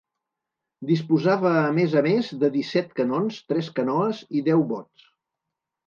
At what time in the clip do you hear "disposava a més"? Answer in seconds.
0.91-1.93